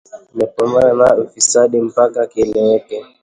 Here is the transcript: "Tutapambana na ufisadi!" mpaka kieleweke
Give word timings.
"Tutapambana 0.31 0.93
na 0.93 1.15
ufisadi!" 1.17 1.81
mpaka 1.81 2.27
kieleweke 2.27 3.05